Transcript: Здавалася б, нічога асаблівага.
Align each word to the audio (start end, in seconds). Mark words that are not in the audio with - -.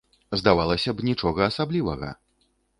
Здавалася 0.39 0.89
б, 0.95 1.07
нічога 1.09 1.39
асаблівага. 1.51 2.13